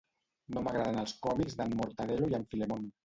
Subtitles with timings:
[0.55, 2.91] No m'agraden els còmics d'en Mortadelo i en Filemón